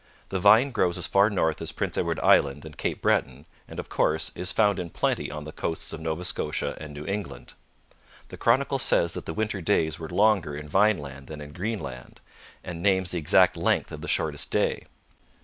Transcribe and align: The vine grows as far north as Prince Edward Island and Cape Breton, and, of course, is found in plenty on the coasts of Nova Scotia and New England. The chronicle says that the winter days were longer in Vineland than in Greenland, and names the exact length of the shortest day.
The 0.29 0.39
vine 0.39 0.71
grows 0.71 0.97
as 0.97 1.05
far 1.05 1.29
north 1.29 1.61
as 1.61 1.71
Prince 1.71 1.95
Edward 1.95 2.19
Island 2.21 2.65
and 2.65 2.75
Cape 2.75 3.03
Breton, 3.03 3.45
and, 3.67 3.79
of 3.79 3.87
course, 3.89 4.31
is 4.33 4.51
found 4.51 4.79
in 4.79 4.89
plenty 4.89 5.29
on 5.29 5.43
the 5.43 5.51
coasts 5.51 5.93
of 5.93 5.99
Nova 5.99 6.25
Scotia 6.25 6.75
and 6.81 6.95
New 6.95 7.05
England. 7.05 7.53
The 8.29 8.37
chronicle 8.37 8.79
says 8.79 9.13
that 9.13 9.27
the 9.27 9.33
winter 9.35 9.61
days 9.61 9.99
were 9.99 10.09
longer 10.09 10.55
in 10.55 10.67
Vineland 10.67 11.27
than 11.27 11.39
in 11.39 11.51
Greenland, 11.53 12.19
and 12.63 12.81
names 12.81 13.11
the 13.11 13.19
exact 13.19 13.55
length 13.55 13.91
of 13.91 14.01
the 14.01 14.07
shortest 14.07 14.49
day. 14.49 14.85